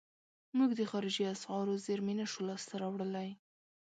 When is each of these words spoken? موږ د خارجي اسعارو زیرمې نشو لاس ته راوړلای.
موږ 0.57 0.71
د 0.75 0.81
خارجي 0.91 1.23
اسعارو 1.35 1.81
زیرمې 1.85 2.13
نشو 2.19 2.41
لاس 2.49 2.63
ته 2.69 2.75
راوړلای. 2.81 3.29